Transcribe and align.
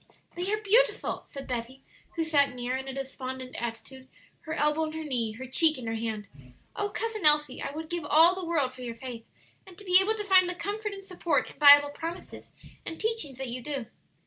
'""They 0.35 0.51
are 0.51 0.57
beautiful," 0.59 1.27
said 1.29 1.47
Betty, 1.47 1.83
who 2.15 2.23
sat 2.23 2.55
near, 2.55 2.75
in 2.75 2.87
a 2.87 2.93
despondent 2.95 3.55
attitude, 3.61 4.07
her 4.39 4.53
elbow 4.55 4.85
on 4.85 4.93
her 4.93 5.03
knee, 5.03 5.33
her 5.33 5.45
cheek 5.45 5.77
in 5.77 5.85
her 5.85 5.93
hand. 5.93 6.27
"Oh, 6.75 6.89
Cousin 6.89 7.23
Elsie, 7.23 7.61
I 7.61 7.69
would 7.71 7.87
give 7.87 8.03
all 8.05 8.33
the 8.33 8.43
world 8.43 8.73
for 8.73 8.81
your 8.81 8.95
faith, 8.95 9.27
and 9.67 9.77
to 9.77 9.85
be 9.85 9.99
able 10.01 10.15
to 10.15 10.23
find 10.23 10.49
the 10.49 10.55
comfort 10.55 10.93
and 10.93 11.05
support 11.05 11.51
in 11.51 11.59
Bible 11.59 11.91
promises 11.91 12.49
and 12.83 12.99
teachings 12.99 13.37
that 13.37 13.49
you 13.49 13.61
do!" 13.61 13.85